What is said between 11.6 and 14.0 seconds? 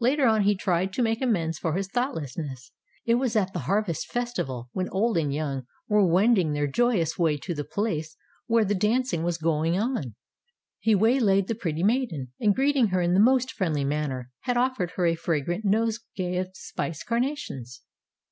maiden, and greeting her in the most friendly